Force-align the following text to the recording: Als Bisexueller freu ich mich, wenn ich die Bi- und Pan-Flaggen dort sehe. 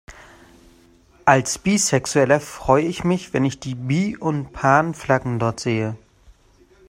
Als 1.25 1.59
Bisexueller 1.59 2.39
freu 2.39 2.81
ich 2.81 3.03
mich, 3.03 3.33
wenn 3.35 3.45
ich 3.45 3.59
die 3.59 3.75
Bi- 3.75 4.17
und 4.17 4.51
Pan-Flaggen 4.51 5.37
dort 5.37 5.59
sehe. 5.59 5.95